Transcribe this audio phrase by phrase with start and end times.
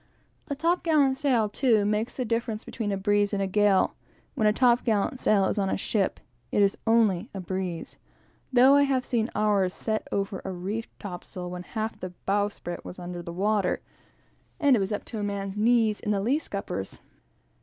[0.47, 3.93] A top gallant sail, too, makes the difference between a breeze and a gale.
[4.33, 6.19] When a top gallant sail is on a ship,
[6.51, 7.97] it is only a breeze,
[8.51, 12.97] though I have seen ours set over a reefed topsail, when half the bowsprit was
[12.97, 13.79] under water,
[14.59, 16.99] and it was up to a man's knees in the scuppers.